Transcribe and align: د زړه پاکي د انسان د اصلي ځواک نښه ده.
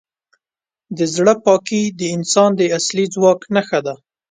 د 0.97 0.99
زړه 1.13 1.33
پاکي 1.45 1.83
د 1.99 2.01
انسان 2.15 2.49
د 2.55 2.61
اصلي 2.77 3.05
ځواک 3.13 3.39
نښه 3.55 3.79
ده. 3.85 3.95